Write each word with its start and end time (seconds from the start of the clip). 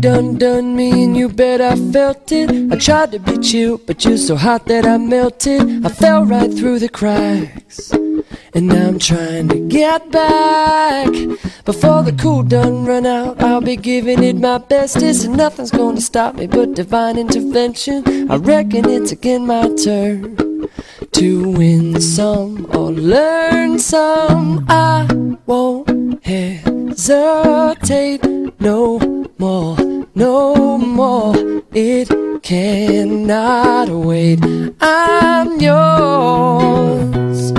done 0.00 0.38
done 0.38 0.76
me 0.76 1.04
and 1.04 1.16
you 1.16 1.28
bet 1.28 1.60
I 1.60 1.74
felt 1.92 2.30
it. 2.30 2.72
I 2.72 2.76
tried 2.76 3.12
to 3.12 3.18
be 3.18 3.38
chill, 3.38 3.78
but 3.78 4.04
you're 4.04 4.16
so 4.16 4.36
hot 4.36 4.66
that 4.66 4.86
I 4.86 4.96
melted. 4.96 5.84
I 5.84 5.88
fell 5.88 6.24
right 6.24 6.52
through 6.52 6.78
the 6.78 6.88
cracks. 6.88 7.90
And 8.54 8.66
now 8.68 8.88
I'm 8.88 8.98
trying 8.98 9.48
to 9.48 9.58
get 9.68 10.10
back. 10.10 11.08
Before 11.64 12.02
the 12.02 12.16
cool 12.20 12.42
done 12.42 12.84
run 12.84 13.06
out, 13.06 13.42
I'll 13.42 13.60
be 13.60 13.76
giving 13.76 14.22
it 14.22 14.36
my 14.36 14.58
bestest. 14.58 15.24
And 15.24 15.36
nothing's 15.36 15.70
gonna 15.70 16.00
stop 16.00 16.36
me 16.36 16.46
but 16.46 16.74
divine 16.74 17.18
intervention. 17.18 18.30
I 18.30 18.36
reckon 18.36 18.88
it's 18.88 19.12
again 19.12 19.46
my 19.46 19.68
turn 19.74 20.36
to 21.12 21.50
win 21.50 22.00
some 22.00 22.66
or 22.74 22.92
learn 22.92 23.78
some. 23.78 24.64
I 24.68 25.06
won't 25.46 26.24
hesitate 26.24 26.98
no 28.60 29.17
no 30.18 30.76
more. 30.76 31.62
It 31.72 32.08
cannot 32.42 33.88
wait. 33.88 34.40
I'm 34.80 35.60
yours. 35.60 37.52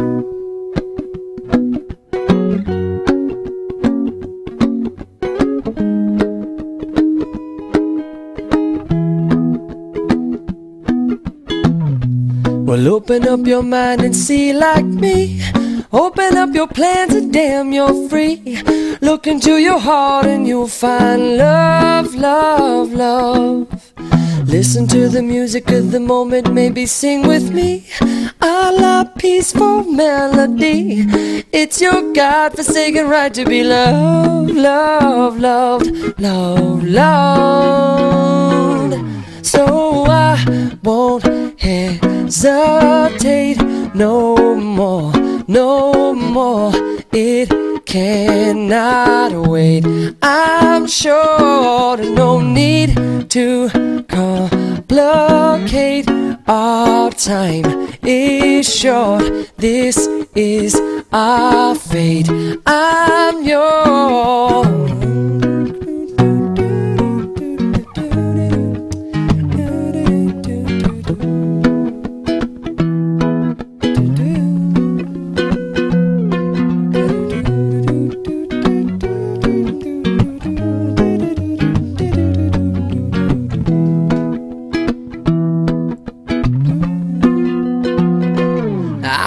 Well, 12.68 12.88
open 12.88 13.28
up 13.28 13.48
your 13.48 13.64
mind 13.64 14.02
and 14.02 14.16
see 14.16 14.52
like 14.52 14.86
me. 14.86 15.42
Open 15.94 16.38
up 16.38 16.54
your 16.54 16.68
plans 16.68 17.16
and 17.16 17.32
damn, 17.32 17.72
you're 17.72 18.10
free. 18.10 18.62
Look 19.02 19.28
into 19.28 19.58
your 19.58 19.80
heart 19.80 20.26
and 20.26 20.46
you'll 20.46 20.68
find 20.68 21.38
love, 21.38 22.14
love, 22.16 22.92
love. 22.92 23.94
Listen 24.46 24.88
to 24.88 25.08
the 25.08 25.22
music 25.22 25.72
of 25.72 25.92
the 25.92 26.02
moment, 26.02 26.54
maybe 26.54 26.86
sing 26.86 27.26
with 27.26 27.54
me. 27.54 27.86
A 28.42 28.72
la 28.74 29.06
peaceful 29.06 29.84
melody. 29.84 31.06
It's 31.52 31.80
your 31.82 32.14
God 32.14 32.56
forsaken 32.56 33.08
right 33.08 33.34
to 33.34 33.46
be 33.46 33.64
loved, 33.64 34.52
loved, 34.52 35.40
loved, 35.40 36.20
loved, 36.20 36.84
loved. 36.84 38.96
So 39.46 40.06
I 40.08 40.76
won't 40.84 41.24
hesitate 41.62 43.62
no 43.96 44.56
more, 44.56 45.14
no 45.48 46.14
more. 46.14 46.74
It 47.12 47.59
cannot 47.90 49.48
wait. 49.48 49.84
I'm 50.22 50.86
sure 50.86 51.98
there's 51.98 52.12
no 52.12 52.40
need 52.40 52.94
to 53.32 54.06
complicate. 54.08 56.08
Our 56.48 57.10
time 57.10 57.90
is 58.04 58.72
short. 58.72 59.24
This 59.58 60.08
is 60.36 60.80
our 61.12 61.74
fate. 61.74 62.30
I'm 62.68 63.44
yours. 63.44 64.19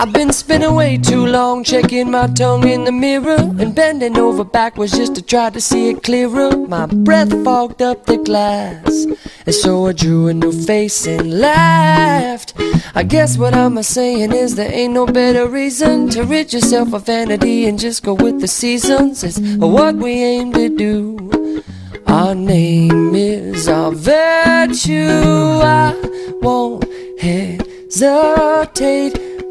I've 0.02 0.12
been 0.12 0.32
spinning 0.32 0.74
way 0.74 0.96
too 0.96 1.26
long, 1.26 1.62
checking 1.62 2.10
my 2.10 2.26
tongue 2.26 2.66
in 2.66 2.82
the 2.82 2.90
mirror 2.90 3.36
and 3.38 3.72
bending 3.72 4.18
over 4.18 4.42
backwards 4.42 4.90
just 4.96 5.14
to 5.14 5.22
try 5.22 5.48
to 5.50 5.60
see 5.60 5.90
it 5.90 6.02
clearer. 6.02 6.56
My 6.56 6.86
breath 6.86 7.30
fogged 7.44 7.82
up 7.82 8.06
the 8.06 8.16
glass, 8.16 9.06
and 9.46 9.54
so 9.54 9.86
I 9.86 9.92
drew 9.92 10.26
a 10.26 10.34
new 10.34 10.50
face 10.50 11.06
and 11.06 11.38
laughed. 11.38 12.54
I 12.96 13.04
guess 13.04 13.38
what 13.38 13.54
I'm 13.54 13.80
saying 13.84 14.32
is 14.32 14.56
there 14.56 14.72
ain't 14.72 14.92
no 14.92 15.06
better 15.06 15.46
reason 15.46 16.08
to 16.10 16.24
rid 16.24 16.52
yourself 16.52 16.92
of 16.94 17.06
vanity 17.06 17.66
and 17.66 17.78
just 17.78 18.02
go 18.02 18.14
with 18.14 18.40
the 18.40 18.48
seasons. 18.48 19.22
It's 19.22 19.38
what 19.58 19.94
we 19.94 20.14
aim 20.14 20.52
to 20.54 20.68
do. 20.68 21.62
Our 22.08 22.34
name 22.34 23.14
is 23.14 23.68
our 23.68 23.92
virtue. 23.92 25.60
I 25.62 25.94
won't 26.42 26.88
hesitate 27.20 27.92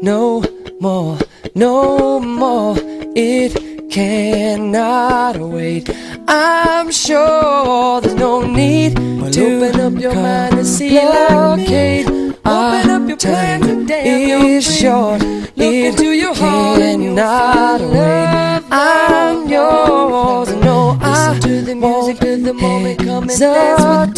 no 0.02 0.42
more, 0.80 1.16
no 1.54 2.18
more. 2.18 2.76
It 3.14 3.90
cannot 3.90 5.38
wait. 5.38 5.88
I'm 6.26 6.90
sure 6.90 8.00
there's 8.00 8.14
no 8.14 8.42
need 8.44 8.96
to 8.96 9.68
open 9.68 9.80
up 9.80 10.00
your 10.00 10.14
mind 10.14 10.54
and 10.54 10.66
see 10.66 10.98
blockade. 10.98 12.06
Open 12.44 12.90
up 12.90 13.08
your 13.08 13.16
time 13.16 13.62
and 13.62 13.86
is 13.88 14.76
short. 14.76 15.22
Look 15.22 15.52
it 15.56 15.84
into 15.84 16.10
your 16.10 16.34
heart 16.34 16.80
cannot 16.80 17.80
wait. 17.80 18.62
I'm 18.72 19.48
yours. 19.48 20.48
No, 20.64 20.98
I 21.00 21.38
to 21.42 21.62
the 21.62 21.76
music 21.76 22.20
of 22.22 22.42
the 22.42 22.54
moment. 22.54 22.98
Come 22.98 23.28
and 23.30 23.38
dance 23.38 24.08
with 24.08 24.16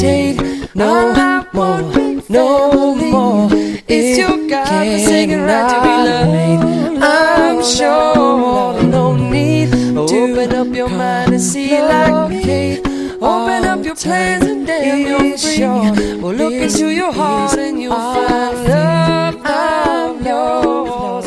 No 0.74 1.12
more, 1.52 1.82
no 2.30 2.94
more. 2.94 3.43
It's 3.86 4.18
your 4.18 4.48
God 4.48 5.00
singing 5.00 5.42
right 5.42 5.68
to 5.68 5.76
be 5.82 5.94
loved. 6.08 7.02
I'm 7.02 7.62
sure 7.62 8.82
no 8.82 9.14
need 9.14 9.72
to 9.72 10.00
open 10.00 10.54
up 10.54 10.74
your 10.74 10.88
mind 10.88 11.32
and 11.32 11.40
see 11.40 11.78
like 11.78 12.30
me. 12.30 12.80
Open 13.16 13.64
up 13.64 13.84
your 13.84 13.94
plans 13.94 14.44
and 14.44 14.66
damn 14.66 15.00
you're 15.00 15.36
free. 15.36 16.16
Well, 16.18 16.32
look 16.32 16.54
into 16.54 16.88
your 16.88 17.12
heart 17.12 17.58
and 17.58 17.80
you'll 17.80 17.94
find 17.94 18.64
love. 18.64 19.40
I'm 19.44 20.24
yours. 20.24 21.26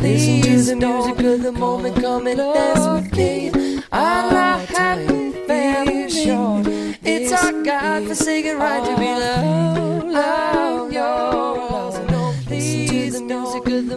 Listen 0.00 0.80
to 0.80 0.86
the 0.86 0.92
music 0.92 1.26
of 1.26 1.42
the 1.42 1.52
moment. 1.52 1.96
Come 1.96 2.28
and 2.28 2.38
dance 2.38 2.86
with 2.86 3.16
me. 3.16 3.50
I'm 3.90 4.32
not 4.32 4.60
happy, 4.68 5.32
very 5.46 6.08
sure. 6.08 6.62
It's 7.02 7.32
our 7.32 7.52
God 7.64 8.06
forsaken 8.06 8.58
right 8.58 8.84
to 8.84 8.96
be 8.96 9.06
loved. 9.06 9.55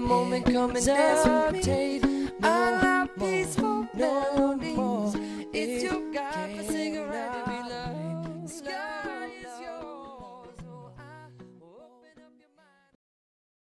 moment 0.09 0.46
coming 0.46 0.84
down. 0.84 1.52
Meditate. 1.52 2.03
Ah, 2.42 3.08
peaceful 3.20 3.88
melodies. 3.94 5.16
It's 5.53 5.84
your 5.84 6.12
God. 6.12 6.29